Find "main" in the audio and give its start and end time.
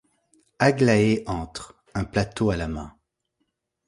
2.67-2.95